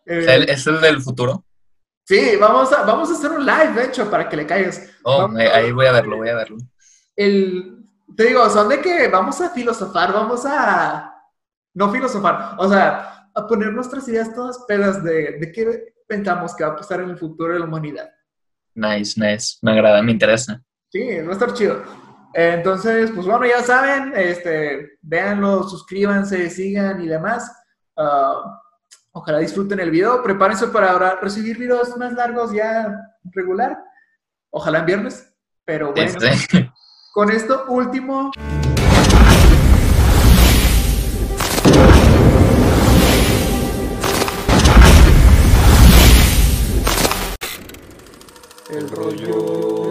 [0.07, 1.45] Eh, ¿Es el del futuro?
[2.05, 4.89] Sí, vamos a, vamos a hacer un live, de hecho, para que le caigas.
[5.05, 6.57] Oh, ahí voy a verlo, voy a verlo.
[7.15, 7.85] El,
[8.17, 11.15] te digo, son de que vamos a filosofar, vamos a...
[11.75, 16.65] No filosofar, o sea, a poner nuestras ideas todas pedas de, de qué pensamos que
[16.65, 18.11] va a pasar en el futuro de la humanidad.
[18.75, 19.59] Nice, nice.
[19.61, 20.63] Me agrada, me interesa.
[20.91, 21.83] Sí, va a estar chido.
[22.35, 27.51] Entonces, pues bueno, ya saben, este, véanlo, suscríbanse, sigan y demás.
[27.97, 28.61] Ah,
[29.13, 30.23] ojalá disfruten el video.
[30.23, 32.95] Prepárense para ahora recibir videos más largos ya
[33.33, 33.79] regular.
[34.51, 35.35] Ojalá en viernes.
[35.65, 36.13] Pero bueno,
[37.13, 38.31] con esto último.
[48.71, 49.88] El rollo.